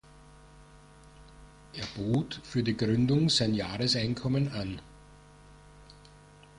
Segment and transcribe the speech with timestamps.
[1.73, 4.81] Er bot für die Gründung sein Jahreseinkommen an.